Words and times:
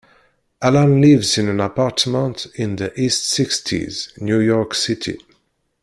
Alan 0.63 0.99
lives 0.99 1.37
in 1.37 1.47
an 1.47 1.59
apartment 1.59 2.47
in 2.55 2.77
the 2.77 2.91
East 2.99 3.29
Sixties, 3.29 4.11
New 4.19 4.39
York 4.39 4.73
City. 4.73 5.19